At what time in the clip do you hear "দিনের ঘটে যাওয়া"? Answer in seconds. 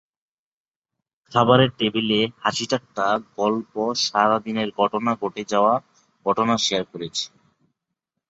4.39-5.73